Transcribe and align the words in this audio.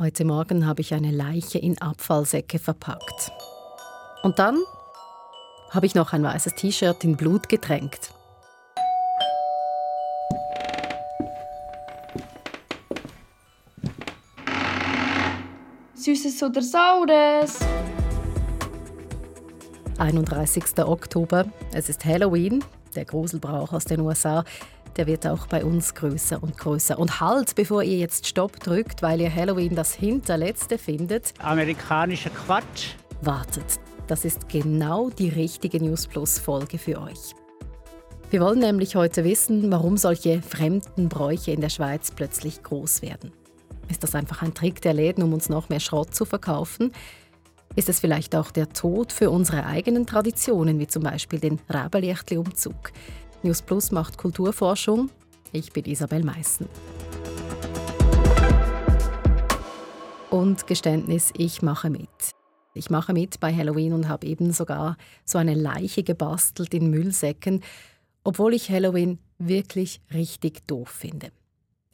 Heute 0.00 0.24
Morgen 0.24 0.66
habe 0.66 0.80
ich 0.80 0.94
eine 0.94 1.10
Leiche 1.10 1.58
in 1.58 1.76
Abfallsäcke 1.76 2.58
verpackt. 2.58 3.32
Und 4.22 4.38
dann 4.38 4.58
habe 5.72 5.84
ich 5.84 5.94
noch 5.94 6.14
ein 6.14 6.22
weißes 6.22 6.54
T-Shirt 6.54 7.04
in 7.04 7.18
Blut 7.18 7.50
getränkt. 7.50 8.10
Süßes 15.96 16.44
oder 16.44 16.62
Saures? 16.62 17.58
31. 19.98 20.64
Oktober. 20.78 21.44
Es 21.74 21.90
ist 21.90 22.06
Halloween. 22.06 22.64
Der 22.94 23.04
Gruselbrauch 23.04 23.74
aus 23.74 23.84
den 23.84 24.00
USA 24.00 24.44
der 24.96 25.06
wird 25.06 25.26
auch 25.26 25.46
bei 25.46 25.64
uns 25.64 25.94
größer 25.94 26.42
und 26.42 26.58
größer. 26.58 26.98
Und 26.98 27.20
halt, 27.20 27.54
bevor 27.54 27.82
ihr 27.82 27.98
jetzt 27.98 28.26
Stopp 28.26 28.60
drückt, 28.60 29.02
weil 29.02 29.20
ihr 29.20 29.34
Halloween 29.34 29.74
das 29.74 29.94
hinterletzte 29.94 30.78
findet. 30.78 31.32
Amerikanischer 31.38 32.30
Quatsch. 32.30 32.94
Wartet, 33.22 33.80
das 34.06 34.24
ist 34.24 34.48
genau 34.48 35.10
die 35.10 35.28
richtige 35.28 35.78
News 35.78 36.06
Plus 36.06 36.38
Folge 36.38 36.78
für 36.78 37.00
euch. 37.00 37.34
Wir 38.30 38.40
wollen 38.40 38.60
nämlich 38.60 38.94
heute 38.94 39.24
wissen, 39.24 39.70
warum 39.72 39.96
solche 39.96 40.40
fremden 40.40 41.08
Bräuche 41.08 41.50
in 41.50 41.60
der 41.60 41.68
Schweiz 41.68 42.12
plötzlich 42.12 42.62
groß 42.62 43.02
werden. 43.02 43.32
Ist 43.88 44.04
das 44.04 44.14
einfach 44.14 44.42
ein 44.42 44.54
Trick 44.54 44.80
der 44.80 44.94
Läden, 44.94 45.24
um 45.24 45.32
uns 45.32 45.48
noch 45.48 45.68
mehr 45.68 45.80
Schrott 45.80 46.14
zu 46.14 46.24
verkaufen? 46.24 46.92
Ist 47.76 47.88
es 47.88 48.00
vielleicht 48.00 48.36
auch 48.36 48.50
der 48.50 48.68
Tod 48.72 49.12
für 49.12 49.30
unsere 49.30 49.66
eigenen 49.66 50.06
Traditionen, 50.06 50.78
wie 50.78 50.86
zum 50.86 51.02
Beispiel 51.02 51.40
den 51.40 51.60
Rabelichtli-Umzug? 51.68 52.92
News 53.42 53.62
Plus 53.62 53.90
macht 53.90 54.18
Kulturforschung. 54.18 55.08
Ich 55.52 55.72
bin 55.72 55.86
Isabel 55.86 56.22
Meissen. 56.22 56.68
Und 60.28 60.66
Geständnis, 60.66 61.32
ich 61.34 61.62
mache 61.62 61.88
mit. 61.88 62.08
Ich 62.74 62.90
mache 62.90 63.14
mit 63.14 63.40
bei 63.40 63.54
Halloween 63.54 63.94
und 63.94 64.08
habe 64.10 64.26
eben 64.26 64.52
sogar 64.52 64.98
so 65.24 65.38
eine 65.38 65.54
Leiche 65.54 66.02
gebastelt 66.02 66.74
in 66.74 66.90
Müllsäcken, 66.90 67.62
obwohl 68.24 68.52
ich 68.52 68.70
Halloween 68.70 69.18
wirklich 69.38 70.02
richtig 70.12 70.66
doof 70.66 70.90
finde. 70.90 71.32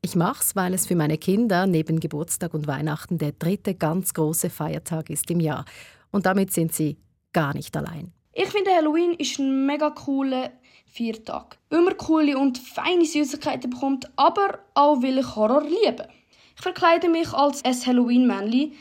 Ich 0.03 0.17
mach's, 0.17 0.57
weil 0.57 0.75
es 0.75 0.87
für 0.87 0.97
meine 0.97 1.17
Kinder 1.17 1.69
neben 1.69 2.01
Geburtstag 2.01 2.55
und 2.55 2.67
Weihnachten 2.67 3.19
der 3.19 3.33
dritte 3.33 3.77
ganz 3.77 4.15
große 4.15 4.51
Feiertag 4.51 5.11
ist 5.11 5.31
im 5.31 5.39
Jahr. 5.39 5.65
Und 6.11 6.27
damit 6.27 6.53
sind 6.53 6.75
sie 6.75 6.97
gar 7.33 7.55
nicht 7.55 7.77
allein. 7.77 8.13
Ich 8.33 8.49
finde 8.49 8.73
Halloween 8.73 9.15
ist 9.15 9.39
ein 9.39 9.65
mega 9.65 9.91
cooler 9.91 10.51
Viertag. 10.93 11.59
Weil 11.71 11.83
man 11.83 11.97
coole 11.97 12.39
und 12.39 12.59
feine 12.59 13.05
Süßigkeiten 13.05 13.71
bekommt, 13.71 14.11
aber 14.17 14.61
auch 14.75 15.03
weil 15.03 15.19
ich 15.19 15.37
Horror 15.37 15.63
liebe. 15.63 16.09
Ich 16.57 16.63
verkleide 16.63 17.09
mich 17.09 17.33
als 17.33 17.65
ein 17.65 17.75
Halloween-Männchen, 17.75 18.73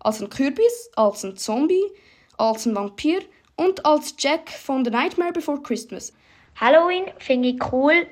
als 0.00 0.22
ein 0.22 0.30
Kürbis, 0.30 0.90
als 0.96 1.24
ein 1.24 1.36
Zombie, 1.36 1.84
als 2.38 2.66
ein 2.66 2.74
Vampir 2.74 3.22
und 3.56 3.84
als 3.84 4.14
Jack 4.18 4.50
von 4.50 4.84
The 4.84 4.90
Nightmare 4.90 5.32
Before 5.32 5.60
Christmas. 5.60 6.12
Halloween 6.60 7.06
finde 7.18 7.48
ich 7.48 7.72
cool, 7.72 8.06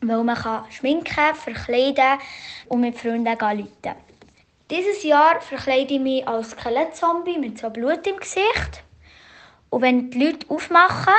weil 0.00 0.24
man 0.24 0.36
kann 0.36 0.70
schminken, 0.70 1.34
verkleiden 1.34 2.18
und 2.68 2.80
mit 2.80 2.98
Freunden 2.98 3.24
läuten. 3.24 3.96
Dieses 4.70 5.02
Jahr 5.02 5.40
verkleide 5.42 5.94
ich 5.94 6.00
mich 6.00 6.26
als 6.26 6.52
Skelettzombie 6.52 7.38
mit 7.38 7.58
so 7.58 7.68
Blut 7.68 8.06
im 8.06 8.16
Gesicht. 8.16 8.82
Und 9.68 9.82
wenn 9.82 10.10
die 10.10 10.24
Leute 10.24 10.48
aufmachen, 10.48 11.12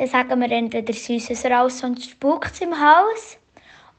dann 0.00 0.08
sagen 0.08 0.40
wir 0.40 0.50
entweder 0.50 0.94
Süßes 0.94 1.44
raus 1.44 1.84
und 1.84 2.02
spukt 2.02 2.62
im 2.62 2.72
Haus 2.72 3.36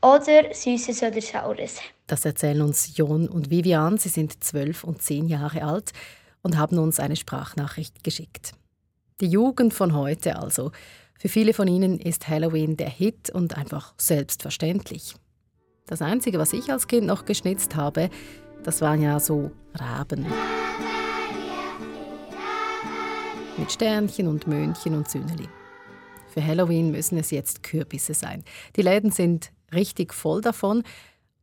oder 0.02 0.52
Süßes 0.52 1.03
oder 1.03 1.21
Saures. 1.21 1.80
Das 2.07 2.25
erzählen 2.25 2.63
uns 2.63 2.97
Jon 2.97 3.30
und 3.30 3.52
Vivian. 3.52 3.99
Sie 3.99 4.09
sind 4.09 4.44
zwölf 4.44 4.83
und 4.83 5.03
zehn 5.03 5.27
Jahre 5.27 5.63
alt 5.63 5.91
und 6.41 6.57
haben 6.57 6.79
uns 6.79 6.99
eine 6.99 7.16
Sprachnachricht 7.16 8.03
geschickt. 8.03 8.53
Die 9.19 9.27
Jugend 9.27 9.75
von 9.75 9.94
heute 9.94 10.38
also. 10.38 10.72
Für 11.19 11.29
viele 11.29 11.53
von 11.53 11.67
ihnen 11.67 12.00
ist 12.00 12.28
Halloween 12.28 12.78
der 12.78 12.90
Hit 12.90 13.29
und 13.29 13.56
einfach 13.56 13.94
selbstverständlich. 13.97 15.13
Das 15.85 16.01
Einzige, 16.01 16.40
was 16.40 16.53
ich 16.53 16.72
als 16.72 16.88
Kind 16.88 17.06
noch 17.06 17.25
geschnitzt 17.25 17.75
habe, 17.75 18.09
das 18.63 18.81
waren 18.81 19.03
ja 19.03 19.19
so 19.19 19.51
Raben. 19.75 20.25
Mit 23.56 23.72
Sternchen 23.72 24.28
und 24.28 24.47
Möhnchen 24.47 24.95
und 24.95 25.07
Sünneli. 25.07 25.47
Für 26.31 26.46
Halloween 26.46 26.92
müssen 26.92 27.18
es 27.18 27.30
jetzt 27.30 27.62
Kürbisse 27.62 28.14
sein. 28.14 28.44
Die 28.78 28.81
Läden 28.81 29.12
sind 29.12 29.52
richtig 29.74 30.14
voll 30.14 30.42
davon. 30.42 30.84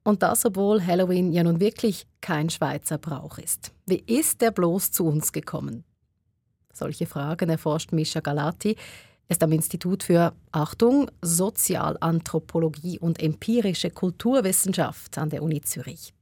Und 0.02 0.22
das, 0.22 0.46
obwohl 0.46 0.84
Halloween 0.84 1.32
ja 1.32 1.42
nun 1.42 1.60
wirklich 1.60 2.06
kein 2.22 2.48
Schweizer 2.48 2.96
Brauch 2.96 3.36
ist. 3.36 3.72
Wie 3.84 4.02
ist 4.06 4.40
der 4.40 4.50
bloß 4.50 4.90
zu 4.90 5.04
uns 5.04 5.32
gekommen? 5.32 5.84
Solche 6.72 7.04
Fragen 7.04 7.50
erforscht 7.50 7.92
Mischa 7.92 8.20
Galati. 8.20 8.76
Er 9.28 9.32
ist 9.32 9.42
am 9.42 9.52
Institut 9.52 10.04
für, 10.04 10.32
Achtung, 10.52 11.10
Sozialanthropologie 11.20 12.98
und 12.98 13.22
empirische 13.22 13.90
Kulturwissenschaft 13.90 15.18
an 15.18 15.28
der 15.28 15.42
Uni 15.42 15.60
Zürich. 15.60 16.14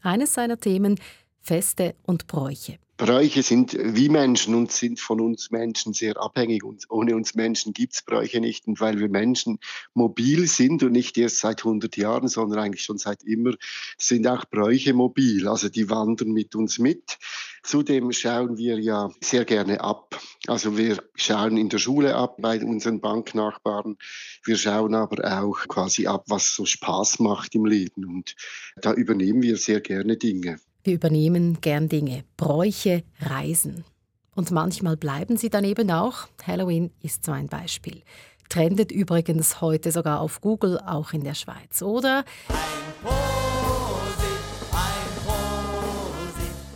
Eines 0.00 0.32
seiner 0.32 0.58
Themen 0.58 0.98
Feste 1.42 1.94
und 2.04 2.26
Bräuche. 2.26 2.78
Bräuche 2.96 3.42
sind 3.42 3.76
wie 3.76 4.08
Menschen 4.08 4.54
und 4.54 4.70
sind 4.70 5.00
von 5.00 5.20
uns 5.20 5.50
Menschen 5.50 5.92
sehr 5.92 6.16
abhängig. 6.16 6.62
Und 6.62 6.84
ohne 6.90 7.16
uns 7.16 7.34
Menschen 7.34 7.72
gibt 7.72 7.94
es 7.94 8.02
Bräuche 8.02 8.40
nicht. 8.40 8.68
Und 8.68 8.80
weil 8.80 9.00
wir 9.00 9.08
Menschen 9.08 9.58
mobil 9.94 10.46
sind 10.46 10.84
und 10.84 10.92
nicht 10.92 11.18
erst 11.18 11.38
seit 11.38 11.64
100 11.64 11.96
Jahren, 11.96 12.28
sondern 12.28 12.60
eigentlich 12.60 12.84
schon 12.84 12.98
seit 12.98 13.24
immer, 13.24 13.54
sind 13.98 14.28
auch 14.28 14.44
Bräuche 14.44 14.94
mobil. 14.94 15.48
Also 15.48 15.68
die 15.68 15.90
wandern 15.90 16.30
mit 16.30 16.54
uns 16.54 16.78
mit. 16.78 17.18
Zudem 17.64 18.12
schauen 18.12 18.58
wir 18.58 18.78
ja 18.78 19.10
sehr 19.20 19.44
gerne 19.44 19.80
ab. 19.80 20.20
Also 20.46 20.76
wir 20.76 21.02
schauen 21.16 21.56
in 21.56 21.70
der 21.70 21.78
Schule 21.78 22.14
ab 22.14 22.36
bei 22.38 22.62
unseren 22.62 23.00
Banknachbarn. 23.00 23.96
Wir 24.44 24.56
schauen 24.56 24.94
aber 24.94 25.40
auch 25.40 25.66
quasi 25.66 26.06
ab, 26.06 26.26
was 26.28 26.54
so 26.54 26.64
Spaß 26.64 27.18
macht 27.18 27.56
im 27.56 27.64
Leben. 27.64 28.04
Und 28.04 28.36
da 28.76 28.92
übernehmen 28.92 29.42
wir 29.42 29.56
sehr 29.56 29.80
gerne 29.80 30.16
Dinge. 30.16 30.60
Wir 30.86 30.92
übernehmen 30.92 31.62
gern 31.62 31.88
Dinge, 31.88 32.24
Bräuche, 32.36 33.04
Reisen. 33.18 33.86
Und 34.34 34.50
manchmal 34.50 34.98
bleiben 34.98 35.38
sie 35.38 35.48
dann 35.48 35.64
eben 35.64 35.90
auch. 35.90 36.28
Halloween 36.46 36.90
ist 37.00 37.24
so 37.24 37.32
ein 37.32 37.48
Beispiel. 37.48 38.02
Trendet 38.50 38.92
übrigens 38.92 39.62
heute 39.62 39.90
sogar 39.92 40.20
auf 40.20 40.42
Google, 40.42 40.78
auch 40.78 41.14
in 41.14 41.24
der 41.24 41.32
Schweiz. 41.32 41.80
Oder 41.80 42.26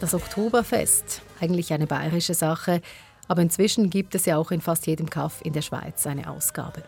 das 0.00 0.14
Oktoberfest, 0.14 1.20
eigentlich 1.38 1.74
eine 1.74 1.86
bayerische 1.86 2.32
Sache, 2.32 2.80
aber 3.26 3.42
inzwischen 3.42 3.90
gibt 3.90 4.14
es 4.14 4.24
ja 4.24 4.38
auch 4.38 4.50
in 4.52 4.62
fast 4.62 4.86
jedem 4.86 5.10
Kaff 5.10 5.42
in 5.44 5.52
der 5.52 5.60
Schweiz 5.60 6.06
eine 6.06 6.30
Ausgabe. 6.30 6.82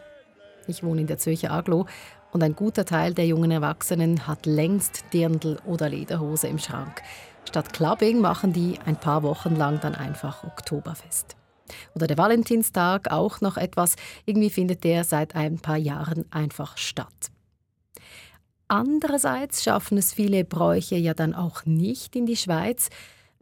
Ich 0.66 0.82
wohne 0.82 1.02
in 1.02 1.06
der 1.06 1.18
Zürcher 1.18 1.50
Aglo 1.50 1.86
und 2.32 2.42
ein 2.42 2.54
guter 2.54 2.84
Teil 2.84 3.14
der 3.14 3.26
jungen 3.26 3.50
Erwachsenen 3.50 4.26
hat 4.26 4.46
längst 4.46 5.04
Dirndl 5.12 5.58
oder 5.66 5.88
Lederhose 5.88 6.48
im 6.48 6.58
Schrank. 6.58 7.02
Statt 7.48 7.72
Clubbing 7.72 8.20
machen 8.20 8.52
die 8.52 8.78
ein 8.84 8.96
paar 8.96 9.22
Wochen 9.22 9.56
lang 9.56 9.80
dann 9.80 9.94
einfach 9.94 10.44
Oktoberfest. 10.44 11.36
Oder 11.94 12.06
der 12.06 12.18
Valentinstag, 12.18 13.10
auch 13.10 13.40
noch 13.40 13.56
etwas. 13.56 13.96
Irgendwie 14.26 14.50
findet 14.50 14.84
der 14.84 15.04
seit 15.04 15.34
ein 15.34 15.58
paar 15.58 15.76
Jahren 15.76 16.24
einfach 16.30 16.76
statt. 16.76 17.30
Andererseits 18.68 19.64
schaffen 19.64 19.98
es 19.98 20.12
viele 20.12 20.44
Bräuche 20.44 20.96
ja 20.96 21.14
dann 21.14 21.34
auch 21.34 21.64
nicht 21.66 22.14
in 22.14 22.26
die 22.26 22.36
Schweiz. 22.36 22.88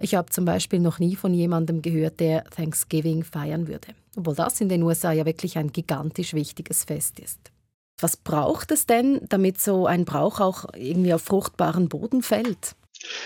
Ich 0.00 0.15
habe 0.15 0.31
zum 0.31 0.44
Beispiel 0.44 0.78
noch 0.78 0.98
nie 0.98 1.16
von 1.16 1.34
jemandem 1.34 1.82
gehört, 1.82 2.21
der 2.21 2.44
Thanksgiving 2.44 3.25
feiern 3.25 3.69
würde. 3.69 3.88
Obwohl 4.16 4.34
das 4.34 4.60
in 4.60 4.69
den 4.69 4.82
USA 4.82 5.12
ja 5.12 5.27
wirklich 5.27 5.59
ein 5.59 5.72
gigantisch 5.72 6.32
wichtiges 6.32 6.84
Fest 6.84 7.21
ist. 7.21 7.53
Was 8.00 8.16
braucht 8.16 8.70
es 8.70 8.86
denn, 8.86 9.20
damit 9.28 9.60
so 9.60 9.86
ein 9.86 10.04
Brauch 10.04 10.41
auch 10.41 10.66
irgendwie 10.75 11.12
auf 11.12 11.22
fruchtbaren 11.22 11.88
Boden 11.88 12.22
fällt? 12.22 12.76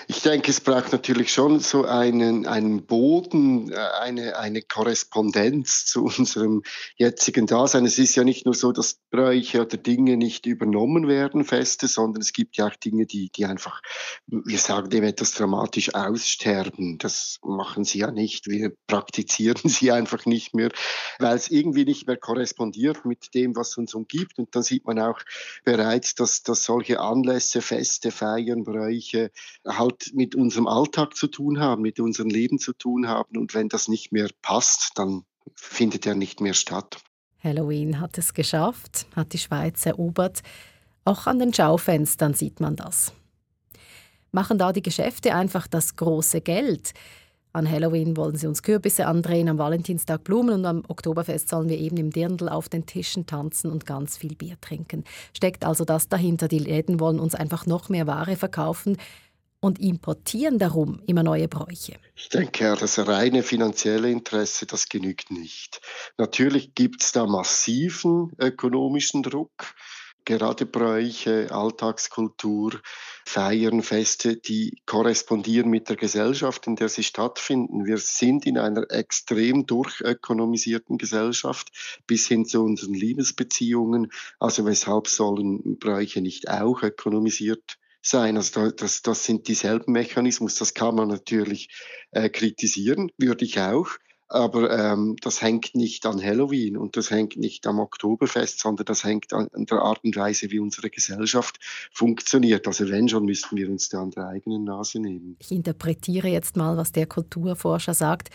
Ich 0.07 0.21
denke, 0.21 0.51
es 0.51 0.61
braucht 0.61 0.93
natürlich 0.93 1.33
schon 1.33 1.61
so 1.61 1.85
einen, 1.85 2.47
einen 2.47 2.85
Boden, 2.85 3.73
äh, 3.73 3.77
eine, 4.01 4.37
eine 4.37 4.63
Korrespondenz 4.63 5.87
zu 5.87 6.05
unserem 6.05 6.63
jetzigen 6.97 7.47
Dasein. 7.47 7.87
Es 7.87 7.99
ist 7.99 8.15
ja 8.15 8.25
nicht 8.25 8.45
nur 8.45 8.55
so, 8.55 8.73
dass 8.73 8.99
Bräuche 9.11 9.63
oder 9.63 9.77
Dinge 9.77 10.17
nicht 10.17 10.47
übernommen 10.47 11.09
werden, 11.09 11.45
Feste, 11.45 11.89
sondern 11.89 12.21
es 12.21 12.33
gibt 12.33 12.57
ja 12.57 12.67
auch 12.67 12.77
Dinge, 12.77 13.07
die, 13.07 13.31
die 13.31 13.47
einfach, 13.47 13.81
wir 14.27 14.59
sagen 14.59 14.91
dem 14.91 15.05
etwas 15.05 15.33
dramatisch 15.33 15.95
aussterben. 15.95 16.99
Das 16.99 17.39
machen 17.43 17.85
sie 17.85 18.01
ja 18.01 18.11
nicht. 18.11 18.49
Wir 18.49 18.73
praktizieren 18.87 19.69
sie 19.71 19.93
einfach 19.93 20.27
nicht 20.27 20.55
mehr, 20.55 20.71
weil 21.19 21.37
es 21.37 21.51
irgendwie 21.51 21.85
nicht 21.85 22.07
mehr 22.07 22.17
korrespondiert 22.17 23.05
mit 23.05 23.35
dem, 23.35 23.57
was 23.57 23.77
uns 23.77 23.95
umgibt. 23.95 24.39
Und 24.39 24.55
dann 24.55 24.63
sieht 24.63 24.85
man 24.85 24.99
auch 24.99 25.21
bereits, 25.65 26.15
dass, 26.15 26.43
dass 26.43 26.65
solche 26.65 27.01
Anlässe, 27.01 27.63
Feste, 27.63 28.11
Feiern, 28.11 28.65
Bräuche, 28.65 29.31
halt 29.67 30.13
mit 30.15 30.35
unserem 30.35 30.67
Alltag 30.67 31.17
zu 31.17 31.29
tun 31.29 31.61
haben, 31.61 31.83
mit 31.83 32.01
unserem 32.01 32.29
Leben 32.29 32.59
zu 32.59 32.73
tun 32.73 33.09
haben. 33.09 33.37
Und 33.37 33.55
wenn 33.55 33.69
das 33.69 33.89
nicht 33.89 34.13
mehr 34.13 34.29
passt, 34.43 34.93
dann 34.97 35.25
findet 35.55 36.07
er 36.07 36.15
nicht 36.15 36.41
mehr 36.41 36.55
statt. 36.55 37.03
Halloween 37.43 38.01
hat 38.01 38.19
es 38.19 38.35
geschafft, 38.35 39.07
hat 39.17 39.33
die 39.33 39.39
Schweiz 39.39 39.85
erobert. 39.85 40.43
Auch 41.05 41.27
an 41.27 41.39
den 41.39 41.53
Schaufenstern 41.53 42.35
sieht 42.35 42.61
man 42.61 42.77
das. 42.77 43.13
Machen 44.31 44.59
da 44.59 44.73
die 44.73 44.83
Geschäfte 44.83 45.35
einfach 45.35 45.67
das 45.67 45.97
große 45.97 46.41
Geld? 46.41 46.93
An 47.53 47.71
Halloween 47.71 48.17
wollen 48.17 48.37
sie 48.37 48.47
uns 48.47 48.63
Kürbisse 48.63 49.07
andrehen, 49.07 49.49
am 49.49 49.59
Valentinstag 49.59 50.25
Blumen 50.25 50.55
und 50.55 50.65
am 50.65 50.85
Oktoberfest 50.89 51.51
sollen 51.51 51.69
wir 51.69 51.79
eben 51.79 51.99
im 51.99 52.11
Dirndl 52.11 52.49
auf 52.49 52.71
den 52.71 52.87
Tischen 52.87 53.27
tanzen 53.27 53.71
und 53.71 53.85
ganz 53.85 54.17
viel 54.17 54.35
Bier 54.35 54.59
trinken. 54.63 55.05
Steckt 55.37 55.67
also 55.67 55.85
das 55.85 56.09
dahinter? 56.09 56.49
Die 56.49 56.61
Läden 56.61 56.99
wollen 56.99 57.21
uns 57.21 57.35
einfach 57.35 57.67
noch 57.67 57.91
mehr 57.91 58.07
Ware 58.07 58.37
verkaufen 58.37 58.97
und 59.63 59.79
importieren 59.79 60.59
darum 60.59 61.01
immer 61.07 61.23
neue 61.23 61.49
Bräuche. 61.49 61.95
Ich 62.17 62.29
denke, 62.29 62.77
das 62.79 62.99
reine 62.99 63.43
finanzielle 63.43 64.11
Interesse, 64.11 64.67
das 64.67 64.89
genügt 64.89 65.31
nicht. 65.31 65.81
Natürlich 66.19 66.75
gibt 66.75 67.03
es 67.03 67.13
da 67.13 67.27
massiven 67.27 68.33
ökonomischen 68.39 69.23
Druck 69.23 69.75
gerade 70.25 70.67
Bräuche, 70.67 71.49
Alltagskultur, 71.51 72.81
Feiern, 73.25 73.83
Feste, 73.83 74.37
die 74.37 74.81
korrespondieren 74.87 75.71
mit 75.71 75.89
der 75.89 75.97
Gesellschaft, 75.97 76.67
in 76.67 76.77
der 76.77 76.89
sie 76.89 77.03
stattfinden. 77.03 77.87
Wir 77.87 77.99
sind 77.99 78.47
in 78.47 78.59
einer 78.59 78.91
extrem 78.91 79.67
durchökonomisierten 79.67 80.99
Gesellschaft 80.99 82.03
bis 82.07 82.27
hin 82.29 82.45
zu 82.45 82.63
unseren 82.63 82.95
Liebesbeziehungen. 82.95 84.13
Also 84.39 84.65
weshalb 84.65 85.09
sollen 85.09 85.79
Bräuche 85.79 86.21
nicht 86.21 86.49
auch 86.49 86.83
ökonomisiert 86.83 87.79
sein. 88.03 88.37
Also 88.37 88.71
das, 88.71 89.03
das 89.03 89.25
sind 89.25 89.49
dieselben 89.49 89.93
Mechanismen. 89.93 90.51
Das 90.59 90.75
kann 90.75 90.95
man 90.95 91.09
natürlich 91.09 91.69
äh, 92.11 92.29
kritisieren, 92.29 93.11
würde 93.17 93.45
ich 93.45 93.61
auch. 93.61 93.89
Aber 94.29 94.71
ähm, 94.71 95.17
das 95.21 95.43
hängt 95.43 95.75
nicht 95.75 96.07
an 96.07 96.23
Halloween 96.23 96.79
und 96.79 96.97
das 96.97 97.11
hängt 97.11 97.37
nicht 97.37 97.67
am 97.67 97.79
Oktoberfest, 97.79 98.61
sondern 98.61 98.87
das 98.87 99.05
hängt 99.05 99.35
an, 99.35 99.49
der 99.53 99.83
Art 99.83 100.03
und 100.05 100.17
Weise, 100.17 100.51
wie 100.51 100.59
unsere 100.59 100.89
Gesellschaft 100.89 101.59
funktioniert. 101.93 102.67
Also 102.67 102.89
wenn 102.89 103.11
schon, 103.11 103.27
müssten 103.27 103.57
wir 103.59 103.69
uns 103.69 103.91
da 103.91 104.01
an 104.01 104.11
der 104.11 104.29
eigenen 104.29 104.65
Nase 104.65 105.01
nehmen. 105.01 105.37
Ich 105.39 105.51
interpretiere 105.51 106.29
jetzt 106.29 106.57
mal, 106.57 106.79
was 106.79 106.93
der 106.93 107.07
Kulturforscher 107.07 107.93
sagt. 107.93 108.31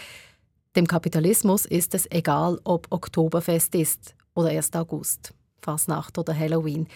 Dem 0.75 0.85
Kapitalismus 0.85 1.65
ist 1.65 1.95
es 1.95 2.05
egal, 2.11 2.59
ob 2.63 2.85
Oktoberfest 2.91 3.73
ist 3.73 4.15
oder 4.35 4.51
erst 4.51 4.75
August, 4.75 5.33
Fasnacht 5.63 6.19
oder 6.19 6.37
Halloween. 6.37 6.87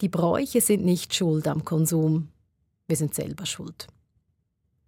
Die 0.00 0.08
Bräuche 0.08 0.60
sind 0.60 0.84
nicht 0.84 1.14
schuld 1.14 1.48
am 1.48 1.64
Konsum. 1.64 2.28
Wir 2.86 2.96
sind 2.96 3.14
selber 3.14 3.46
schuld. 3.46 3.88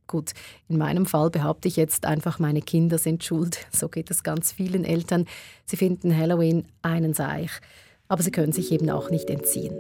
Gut, 0.07 0.33
in 0.69 0.79
meinem 0.79 1.07
Fall 1.07 1.31
behaupte 1.31 1.69
ich 1.69 1.77
jetzt 1.77 2.05
einfach, 2.05 2.39
meine 2.39 2.63
Kinder 2.63 2.99
sind 2.99 3.25
schuld. 3.25 3.59
So 3.73 3.89
geht 3.89 4.11
es 4.11 4.23
ganz 4.23 4.53
vielen 4.53 4.85
Eltern. 4.85 5.27
Sie 5.67 5.77
finden 5.77 6.17
Halloween 6.17 6.65
einen 6.83 7.15
Seich, 7.15 7.51
aber 8.09 8.23
sie 8.23 8.31
können 8.31 8.53
sich 8.53 8.73
eben 8.73 8.91
auch 8.91 9.11
nicht 9.11 9.31
entziehen. 9.31 9.75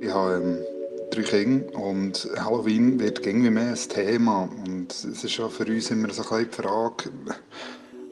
Ich 0.00 0.10
habe 0.10 0.34
ähm, 0.34 0.58
drei 1.10 1.22
Kinder 1.22 1.74
und 1.78 2.28
Halloween 2.38 2.98
wird 2.98 3.26
irgendwie 3.26 3.50
mehr 3.50 3.72
ein 3.72 3.88
Thema. 3.88 4.48
Und 4.66 4.92
es 4.92 5.24
ist 5.24 5.36
ja 5.36 5.48
für 5.48 5.66
uns 5.66 5.90
immer 5.90 6.10
so 6.10 6.22
ein 6.34 6.46
die 6.50 6.56
Frage, 6.56 7.10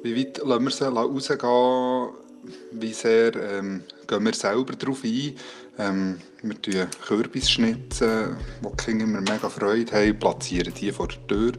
wie 0.02 0.17
weit 0.17 0.38
lassen 0.44 0.64
wir 0.64 0.70
sie 0.70 0.93
rausgehen, 0.93 2.27
wie 2.72 2.92
sehr 2.92 3.34
ähm, 3.36 3.82
gehen 4.06 4.24
wir 4.24 4.34
selber 4.34 4.74
darauf 4.74 5.04
ein. 5.04 5.34
Ähm, 5.78 6.18
wir 6.42 6.60
tun 6.60 6.86
Kürbisschnitzen, 7.06 8.36
wo 8.62 8.70
die 8.70 8.84
Kinder 8.84 9.04
immer 9.04 9.20
mega 9.20 9.48
Freude 9.48 9.92
haben, 9.92 10.18
platzieren 10.18 10.72
die 10.74 10.92
vor 10.92 11.08
der 11.08 11.26
Tür, 11.26 11.52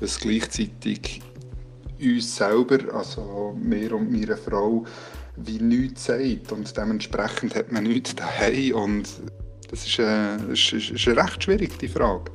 was 0.00 0.20
gleichzeitig 0.20 1.20
uns 2.00 2.36
selber, 2.36 2.94
also 2.94 3.56
mir 3.60 3.92
und 3.94 4.10
meine 4.10 4.36
Frau, 4.36 4.84
wie 5.36 5.58
nichts 5.58 6.04
sagt. 6.04 6.52
Und 6.52 6.76
dementsprechend 6.76 7.54
hat 7.54 7.72
man 7.72 7.84
nichts 7.84 8.14
daheim. 8.14 8.74
Und 8.74 9.08
das 9.70 9.86
ist, 9.86 9.98
äh, 9.98 10.36
ist, 10.52 10.72
ist, 10.72 10.90
ist 10.90 11.08
recht 11.08 11.42
schwierig, 11.42 11.78
die 11.78 11.88
Frage. 11.88 12.30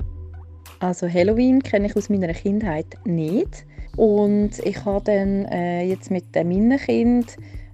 Also 0.80 1.08
Halloween 1.08 1.62
kenne 1.62 1.88
ich 1.88 1.96
aus 1.96 2.10
meiner 2.10 2.34
Kindheit 2.34 2.88
nicht. 3.06 3.66
Und 3.98 4.60
ich 4.60 4.84
habe 4.86 5.04
dann 5.06 5.46
äh, 5.46 5.84
jetzt 5.84 6.12
mit 6.12 6.34
meinen 6.34 6.78
Kindern 6.80 7.26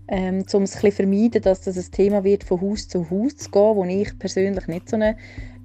ähm, 0.07 0.45
um 0.53 0.63
es 0.63 0.83
ein 0.83 0.91
vermeiden, 0.91 1.41
dass 1.41 1.61
das 1.61 1.77
ein 1.77 1.91
Thema 1.91 2.23
wird, 2.23 2.43
von 2.43 2.61
Haus 2.61 2.87
zu 2.87 3.09
Haus 3.09 3.35
zu 3.37 3.51
gehen, 3.51 3.75
wo 3.75 3.83
ich 3.85 4.17
persönlich 4.17 4.67
nicht 4.67 4.89
so 4.89 4.95
eine 4.95 5.17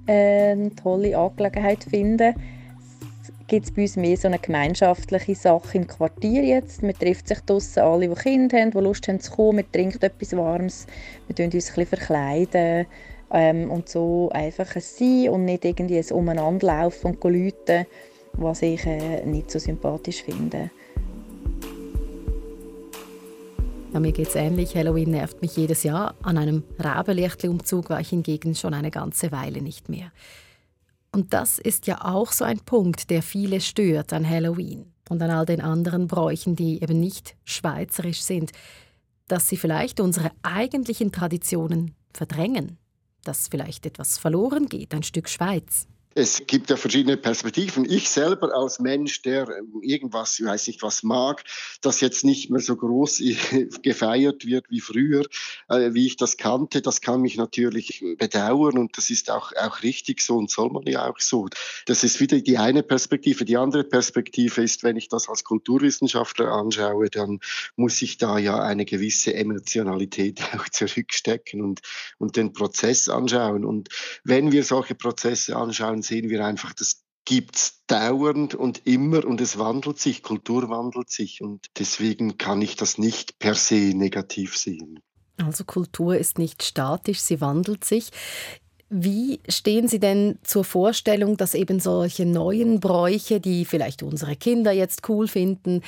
äh, 0.07 0.69
tolle 0.71 1.17
Angelegenheit 1.17 1.85
finde, 1.85 2.35
gibt 3.47 3.65
es 3.65 3.71
bei 3.71 3.83
uns 3.83 3.95
mehr 3.95 4.17
so 4.17 4.27
eine 4.27 4.39
gemeinschaftliche 4.39 5.35
Sache 5.35 5.77
im 5.77 5.87
Quartier 5.87 6.43
jetzt. 6.43 6.81
Man 6.81 6.93
trifft 6.93 7.27
sich 7.27 7.39
draussen, 7.41 7.83
alle, 7.83 8.09
die 8.09 8.15
Kinder 8.15 8.59
haben, 8.59 8.71
die 8.71 8.79
Lust 8.79 9.07
haben 9.07 9.19
zu 9.19 9.31
kommen, 9.31 9.57
man 9.57 9.71
trinkt 9.71 10.03
etwas 10.03 10.35
Warmes, 10.35 10.87
wir 11.27 11.35
tun 11.35 11.51
uns 11.53 11.77
ein 11.77 11.85
verkleiden 11.85 12.85
ähm, 13.31 13.69
und 13.69 13.89
so 13.89 14.29
einfach 14.33 14.75
ein 14.75 14.81
Sein 14.81 15.29
und 15.29 15.45
nicht 15.45 15.65
irgendwie 15.65 15.97
ein 15.97 16.11
Umeinanderlaufen 16.11 17.15
und 17.15 17.23
Leute, 17.23 17.85
was 18.33 18.61
ich 18.61 18.85
äh, 18.85 19.25
nicht 19.25 19.51
so 19.51 19.59
sympathisch 19.59 20.23
finde. 20.23 20.71
Ja, 23.93 23.99
mir 23.99 24.11
geht 24.11 24.29
es 24.29 24.35
ähnlich. 24.35 24.75
Halloween 24.75 25.11
nervt 25.11 25.43
mich 25.43 25.55
jedes 25.55 25.83
Jahr. 25.83 26.15
An 26.23 26.39
einem 26.39 26.63
Rabenlichtli-Umzug 26.79 27.91
war 27.91 27.99
ich 27.99 28.09
hingegen 28.09 28.55
schon 28.55 28.73
eine 28.73 28.89
ganze 28.89 29.31
Weile 29.31 29.61
nicht 29.61 29.87
mehr. 29.87 30.11
Und 31.11 31.31
das 31.31 31.59
ist 31.59 31.85
ja 31.85 32.03
auch 32.03 32.31
so 32.31 32.43
ein 32.43 32.59
Punkt, 32.59 33.11
der 33.11 33.21
viele 33.21 33.61
stört 33.61 34.11
an 34.11 34.27
Halloween 34.27 34.91
und 35.09 35.21
an 35.21 35.29
all 35.29 35.45
den 35.45 35.61
anderen 35.61 36.07
Bräuchen, 36.07 36.55
die 36.55 36.81
eben 36.81 36.99
nicht 36.99 37.35
schweizerisch 37.43 38.23
sind, 38.23 38.51
dass 39.27 39.47
sie 39.47 39.57
vielleicht 39.57 39.99
unsere 39.99 40.31
eigentlichen 40.41 41.11
Traditionen 41.11 41.93
verdrängen, 42.15 42.79
dass 43.23 43.47
vielleicht 43.47 43.85
etwas 43.85 44.17
verloren 44.17 44.69
geht, 44.69 44.95
ein 44.95 45.03
Stück 45.03 45.29
Schweiz 45.29 45.87
es 46.15 46.45
gibt 46.45 46.69
ja 46.69 46.77
verschiedene 46.77 47.17
Perspektiven. 47.17 47.89
Ich 47.89 48.09
selber 48.09 48.55
als 48.55 48.79
Mensch, 48.79 49.21
der 49.23 49.47
ähm, 49.49 49.81
irgendwas, 49.81 50.39
ich 50.39 50.45
weiß 50.45 50.67
nicht 50.67 50.83
was 50.83 51.03
mag, 51.03 51.43
das 51.81 52.01
jetzt 52.01 52.23
nicht 52.23 52.49
mehr 52.49 52.61
so 52.61 52.75
groß 52.75 53.21
gefeiert 53.81 54.45
wird 54.45 54.69
wie 54.69 54.79
früher, 54.79 55.25
äh, 55.69 55.93
wie 55.93 56.05
ich 56.05 56.15
das 56.15 56.37
kannte, 56.37 56.81
das 56.81 57.01
kann 57.01 57.21
mich 57.21 57.37
natürlich 57.37 58.03
bedauern 58.17 58.77
und 58.77 58.97
das 58.97 59.09
ist 59.09 59.31
auch, 59.31 59.51
auch 59.53 59.81
richtig 59.81 60.21
so 60.21 60.37
und 60.37 60.51
soll 60.51 60.69
man 60.69 60.83
ja 60.83 61.09
auch 61.09 61.19
so. 61.19 61.47
Das 61.85 62.03
ist 62.03 62.19
wieder 62.19 62.39
die 62.39 62.57
eine 62.57 62.83
Perspektive. 62.83 63.45
Die 63.45 63.57
andere 63.57 63.83
Perspektive 63.83 64.61
ist, 64.61 64.83
wenn 64.83 64.97
ich 64.97 65.07
das 65.07 65.29
als 65.29 65.43
Kulturwissenschaftler 65.43 66.51
anschaue, 66.51 67.09
dann 67.09 67.39
muss 67.75 68.01
ich 68.01 68.17
da 68.17 68.37
ja 68.37 68.61
eine 68.61 68.85
gewisse 68.85 69.33
Emotionalität 69.33 70.41
auch 70.55 70.69
zurückstecken 70.69 71.61
und, 71.61 71.81
und 72.19 72.35
den 72.35 72.53
Prozess 72.53 73.09
anschauen. 73.09 73.65
Und 73.65 73.89
wenn 74.23 74.51
wir 74.51 74.63
solche 74.63 74.95
Prozesse 74.95 75.55
anschauen, 75.55 76.02
sehen 76.03 76.29
wir 76.29 76.45
einfach, 76.45 76.73
das 76.73 77.03
gibt 77.25 77.55
es 77.55 77.83
dauernd 77.87 78.53
und 78.53 78.85
immer 78.85 79.25
und 79.25 79.39
es 79.41 79.57
wandelt 79.57 79.99
sich, 79.99 80.23
Kultur 80.23 80.69
wandelt 80.69 81.09
sich 81.09 81.41
und 81.41 81.67
deswegen 81.77 82.37
kann 82.37 82.61
ich 82.61 82.75
das 82.75 82.97
nicht 82.97 83.39
per 83.39 83.55
se 83.55 83.93
negativ 83.95 84.57
sehen. 84.57 84.99
Also 85.37 85.63
Kultur 85.63 86.17
ist 86.17 86.37
nicht 86.37 86.63
statisch, 86.63 87.19
sie 87.19 87.41
wandelt 87.41 87.85
sich. 87.85 88.11
Wie 88.95 89.39
stehen 89.49 89.87
Sie 89.87 89.99
denn 89.99 90.37
zur 90.43 90.63
Vorstellung, 90.63 91.35
dass 91.35 91.55
eben 91.55 91.79
solche 91.79 92.27
neuen 92.27 92.79
Bräuche, 92.79 93.39
die 93.39 93.65
vielleicht 93.65 94.03
unsere 94.03 94.35
Kinder 94.35 94.71
jetzt 94.71 95.09
cool 95.09 95.27
finden, 95.27 95.81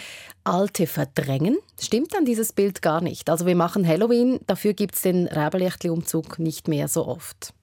alte 0.44 0.88
verdrängen? 0.88 1.58
Stimmt 1.80 2.16
dann 2.16 2.26
dieses 2.26 2.52
Bild 2.52 2.82
gar 2.82 3.02
nicht? 3.02 3.30
Also 3.30 3.46
wir 3.46 3.56
machen 3.56 3.88
Halloween, 3.88 4.40
dafür 4.48 4.74
gibt 4.74 4.96
es 4.96 5.04
den 5.04 5.28
Räberlichtli-Umzug 5.28 6.40
nicht 6.40 6.68
mehr 6.68 6.88
so 6.88 7.06
oft. 7.06 7.54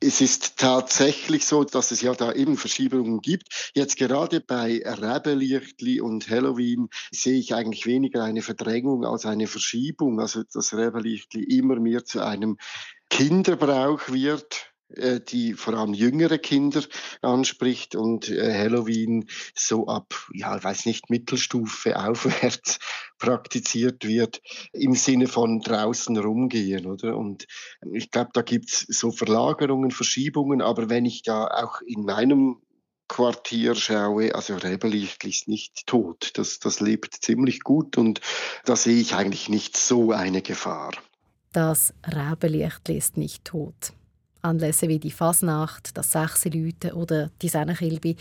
Es 0.00 0.20
ist 0.20 0.58
tatsächlich 0.58 1.46
so, 1.46 1.64
dass 1.64 1.90
es 1.92 2.02
ja 2.02 2.14
da 2.14 2.32
eben 2.32 2.56
Verschiebungen 2.56 3.20
gibt. 3.20 3.70
Jetzt 3.74 3.96
gerade 3.96 4.40
bei 4.40 4.82
Rebelichtli 4.84 6.00
und 6.00 6.28
Halloween 6.28 6.88
sehe 7.12 7.38
ich 7.38 7.54
eigentlich 7.54 7.86
weniger 7.86 8.24
eine 8.24 8.42
Verdrängung 8.42 9.04
als 9.04 9.26
eine 9.26 9.46
Verschiebung. 9.46 10.20
Also 10.20 10.42
dass 10.52 10.74
Rebelichtli 10.74 11.44
immer 11.44 11.78
mehr 11.78 12.04
zu 12.04 12.24
einem 12.24 12.58
Kinderbrauch 13.10 14.08
wird 14.08 14.71
äh, 14.96 15.20
die 15.20 15.54
vor 15.54 15.74
allem 15.74 15.94
jüngere 15.94 16.38
Kinder 16.38 16.82
anspricht 17.20 17.94
und 17.94 18.28
äh, 18.28 18.52
Halloween 18.52 19.28
so 19.54 19.86
ab, 19.86 20.14
ja, 20.32 20.56
ich 20.56 20.64
weiß 20.64 20.86
nicht, 20.86 21.10
Mittelstufe 21.10 21.98
aufwärts 22.04 22.78
praktiziert 23.18 24.06
wird 24.06 24.40
im 24.72 24.94
Sinne 24.94 25.28
von 25.28 25.60
draußen 25.60 26.16
rumgehen, 26.16 26.86
oder? 26.86 27.16
Und 27.16 27.46
ich 27.92 28.10
glaube, 28.10 28.30
da 28.32 28.42
gibt 28.42 28.70
es 28.70 28.80
so 28.88 29.12
Verlagerungen, 29.12 29.90
Verschiebungen, 29.90 30.60
aber 30.60 30.88
wenn 30.90 31.04
ich 31.04 31.22
da 31.22 31.46
auch 31.46 31.80
in 31.82 32.04
meinem 32.04 32.58
Quartier 33.12 33.74
schaue, 33.74 34.34
also 34.34 34.56
Rebelichtl 34.56 35.28
ist 35.28 35.46
nicht 35.46 35.86
tot. 35.86 36.30
Das, 36.34 36.60
das 36.60 36.80
lebt 36.80 37.14
ziemlich 37.14 37.60
gut 37.60 37.98
und 37.98 38.22
da 38.64 38.74
sehe 38.74 39.00
ich 39.00 39.14
eigentlich 39.14 39.50
nicht 39.50 39.76
so 39.76 40.12
eine 40.12 40.40
Gefahr. 40.40 40.92
Das 41.52 41.92
Rebelichtli 42.06 42.96
ist 42.96 43.18
nicht 43.18 43.44
tot. 43.44 43.92
Anlässe 44.42 44.88
wie 44.88 44.98
die 44.98 45.10
Fasnacht, 45.10 45.96
das 45.96 46.12
Sechselüte 46.12 46.94
oder 46.94 47.30
die 47.40 47.48
Sennechilbi, 47.48 48.16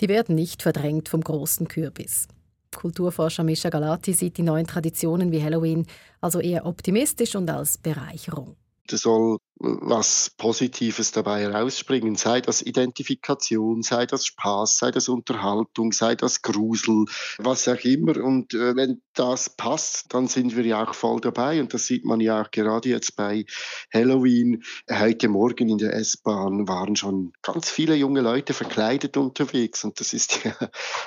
die 0.00 0.08
werden 0.08 0.34
nicht 0.34 0.62
verdrängt 0.62 1.08
vom 1.08 1.20
großen 1.20 1.68
Kürbis. 1.68 2.28
Kulturforscher 2.74 3.44
Mischa 3.44 3.70
Galati 3.70 4.12
sieht 4.12 4.36
die 4.36 4.42
neuen 4.42 4.66
Traditionen 4.66 5.32
wie 5.32 5.42
Halloween 5.42 5.86
also 6.20 6.40
eher 6.40 6.66
optimistisch 6.66 7.34
und 7.34 7.50
als 7.50 7.78
Bereicherung. 7.78 8.56
Soll 8.96 9.38
was 9.60 10.30
Positives 10.36 11.10
dabei 11.10 11.42
herausspringen, 11.42 12.14
sei 12.14 12.40
das 12.40 12.62
Identifikation, 12.62 13.82
sei 13.82 14.06
das 14.06 14.26
Spaß, 14.26 14.78
sei 14.78 14.90
das 14.90 15.08
Unterhaltung, 15.08 15.92
sei 15.92 16.14
das 16.14 16.42
Grusel, 16.42 17.06
was 17.38 17.66
auch 17.66 17.82
immer. 17.84 18.22
Und 18.22 18.54
äh, 18.54 18.76
wenn 18.76 19.02
das 19.14 19.50
passt, 19.50 20.14
dann 20.14 20.28
sind 20.28 20.56
wir 20.56 20.64
ja 20.64 20.84
auch 20.84 20.94
voll 20.94 21.20
dabei. 21.20 21.60
Und 21.60 21.74
das 21.74 21.86
sieht 21.86 22.04
man 22.04 22.20
ja 22.20 22.42
auch 22.42 22.50
gerade 22.50 22.88
jetzt 22.88 23.16
bei 23.16 23.46
Halloween. 23.92 24.62
Heute 24.90 25.28
Morgen 25.28 25.68
in 25.68 25.78
der 25.78 25.94
S-Bahn 25.94 26.68
waren 26.68 26.94
schon 26.94 27.32
ganz 27.42 27.68
viele 27.68 27.96
junge 27.96 28.20
Leute 28.20 28.54
verkleidet 28.54 29.16
unterwegs. 29.16 29.82
Und 29.84 29.98
das 29.98 30.12
ist 30.12 30.44
ja, 30.44 30.54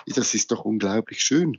das 0.08 0.34
ist 0.34 0.52
doch 0.52 0.66
unglaublich 0.66 1.22
schön. 1.22 1.58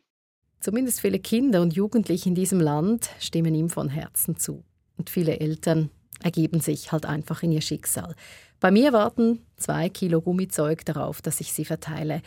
Zumindest 0.61 1.01
viele 1.01 1.19
Kinder 1.19 1.63
und 1.63 1.75
Jugendliche 1.75 2.29
in 2.29 2.35
diesem 2.35 2.61
Land 2.61 3.11
stimmen 3.19 3.55
ihm 3.55 3.69
von 3.69 3.89
Herzen 3.89 4.37
zu. 4.37 4.63
Und 4.97 5.11
viele 5.11 5.41
Eltern 5.41 5.91
ergeben 6.23 6.61
sich 6.61 6.93
halt 6.93 7.07
einfach 7.07 7.43
in 7.43 7.53
ihr 7.53 7.61
Schicksal. 7.61 8.15
Bei 8.61 8.71
mir 8.71 8.93
warten 8.93 9.45
zwei 9.57 9.89
Kilo 9.89 10.21
Gummizeug 10.21 10.85
darauf, 10.85 11.21
dass 11.21 11.41
ich 11.41 11.53
sie 11.53 11.65
verteile. 11.65 12.23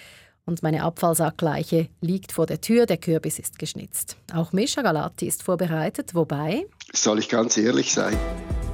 Und 0.45 0.61
meine 0.61 0.83
Abfallsackleiche 0.83 1.89
liegt 2.01 2.31
vor 2.31 2.45
der 2.45 2.61
Tür, 2.61 2.85
der 2.85 2.97
Kürbis 2.97 3.39
ist 3.39 3.57
geschnitzt. 3.57 4.17
Auch 4.33 4.51
Mischa 4.51 4.81
Galati 4.81 5.27
ist 5.27 5.43
vorbereitet, 5.43 6.13
wobei... 6.13 6.65
Soll 6.93 7.19
ich 7.19 7.29
ganz 7.29 7.57
ehrlich 7.57 7.93
sein? 7.93 8.15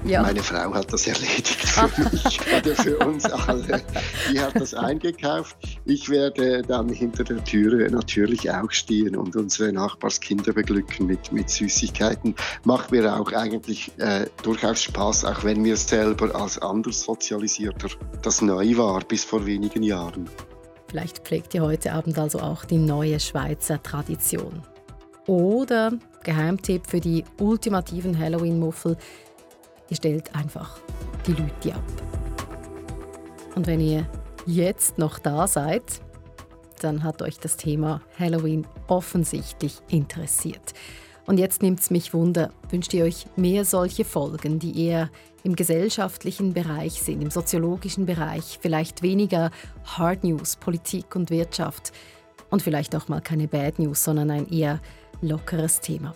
Ja. 0.05 0.23
Meine 0.23 0.41
Frau 0.41 0.73
hat 0.73 0.91
das 0.91 1.05
erledigt 1.05 1.47
für 1.47 1.87
mich 2.11 2.39
oder 2.41 2.75
für 2.75 2.97
uns 2.99 3.25
alle. 3.25 3.81
Die 4.31 4.39
hat 4.39 4.55
das 4.55 4.73
eingekauft. 4.73 5.55
Ich 5.85 6.09
werde 6.09 6.63
dann 6.63 6.89
hinter 6.89 7.23
der 7.23 7.43
Türe 7.43 7.89
natürlich 7.91 8.49
auch 8.49 8.71
stehen 8.71 9.15
und 9.15 9.35
unsere 9.35 9.71
Nachbarskinder 9.71 10.53
beglücken 10.53 11.05
mit, 11.05 11.31
mit 11.31 11.49
Süßigkeiten. 11.49 12.35
Macht 12.63 12.91
mir 12.91 13.15
auch 13.15 13.31
eigentlich 13.31 13.91
äh, 13.99 14.25
durchaus 14.41 14.81
Spaß, 14.81 15.25
auch 15.25 15.43
wenn 15.43 15.61
mir 15.61 15.77
selber 15.77 16.33
als 16.33 16.57
anders 16.57 17.01
sozialisierter 17.01 17.89
das 18.23 18.41
neu 18.41 18.77
war 18.77 19.01
bis 19.01 19.23
vor 19.23 19.45
wenigen 19.45 19.83
Jahren. 19.83 20.27
Vielleicht 20.87 21.19
pflegt 21.19 21.53
ihr 21.53 21.61
heute 21.61 21.93
Abend 21.93 22.17
also 22.17 22.39
auch 22.39 22.65
die 22.65 22.77
neue 22.77 23.19
Schweizer 23.19 23.81
Tradition. 23.81 24.63
Oder 25.27 25.93
Geheimtipp 26.23 26.87
für 26.87 26.99
die 26.99 27.23
ultimativen 27.39 28.17
Halloween-Muffel– 28.17 28.97
Ihr 29.91 29.97
stellt 29.97 30.33
einfach 30.33 30.79
die 31.27 31.33
Leute 31.33 31.75
ab. 31.75 31.83
Und 33.55 33.67
wenn 33.67 33.81
ihr 33.81 34.07
jetzt 34.45 34.97
noch 34.97 35.19
da 35.19 35.47
seid, 35.47 35.83
dann 36.79 37.03
hat 37.03 37.21
euch 37.21 37.39
das 37.39 37.57
Thema 37.57 38.01
Halloween 38.17 38.65
offensichtlich 38.87 39.79
interessiert. 39.89 40.73
Und 41.27 41.39
jetzt 41.39 41.61
nimmt 41.61 41.81
es 41.81 41.91
mich 41.91 42.13
Wunder, 42.13 42.51
wünscht 42.69 42.93
ihr 42.93 43.03
euch 43.03 43.25
mehr 43.35 43.65
solche 43.65 44.05
Folgen, 44.05 44.59
die 44.59 44.87
eher 44.87 45.09
im 45.43 45.57
gesellschaftlichen 45.57 46.53
Bereich 46.53 46.93
sind, 46.93 47.21
im 47.21 47.29
soziologischen 47.29 48.05
Bereich, 48.05 48.59
vielleicht 48.61 49.01
weniger 49.01 49.51
Hard 49.83 50.23
News, 50.23 50.55
Politik 50.55 51.17
und 51.17 51.29
Wirtschaft 51.29 51.91
und 52.49 52.61
vielleicht 52.61 52.95
auch 52.95 53.09
mal 53.09 53.21
keine 53.21 53.49
Bad 53.49 53.77
News, 53.77 54.05
sondern 54.05 54.31
ein 54.31 54.47
eher 54.47 54.79
lockeres 55.21 55.81
Thema. 55.81 56.15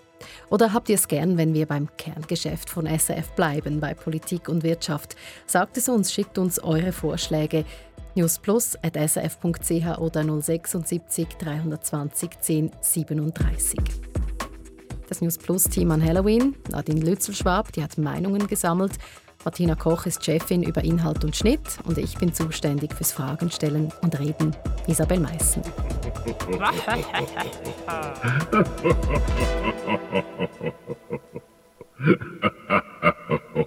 Oder 0.50 0.74
habt 0.74 0.90
ihr 0.90 0.96
es 0.96 1.08
gern, 1.08 1.38
wenn 1.38 1.54
wir 1.54 1.66
beim 1.66 1.88
Kerngeschäft 1.98 2.70
von 2.70 2.86
SRF 2.86 3.32
bleiben, 3.32 3.80
bei 3.80 3.94
Politik 3.94 4.50
und 4.50 4.64
Wirtschaft? 4.64 5.16
Sagt 5.46 5.78
es 5.78 5.90
uns, 5.90 6.14
schickt 6.14 6.38
uns 6.38 6.64
eure 6.64 6.92
Vorschläge. 6.92 7.66
newsplus.srf.ch 8.16 10.00
oder 10.00 10.42
076 10.42 11.28
320 11.38 12.30
10 12.40 12.72
37. 12.82 13.80
Das 15.08 15.22
News 15.22 15.38
Plus 15.38 15.66
Team 15.66 15.92
an 15.92 16.04
Halloween, 16.04 16.56
Nadine 16.72 17.02
Lützelschwab, 17.02 17.72
die 17.74 17.84
hat 17.84 17.98
Meinungen 17.98 18.48
gesammelt. 18.48 18.94
Martina 19.46 19.76
Koch 19.76 20.08
ist 20.08 20.26
Chefin 20.26 20.64
über 20.64 20.84
Inhalt 20.84 21.24
und 21.24 21.36
Schnitt 21.36 21.78
und 21.84 22.00
ich 22.00 22.18
bin 22.18 22.34
zuständig 22.34 22.92
fürs 22.96 23.12
Fragen 23.12 23.52
stellen 23.52 23.94
und 24.02 24.20
reden. 24.20 24.56
Isabel 24.88 25.20
Meissen. 25.20 25.62